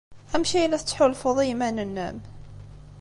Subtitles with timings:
[0.33, 2.17] Amek ay la tettḥulfuḍ i yiman-nnem?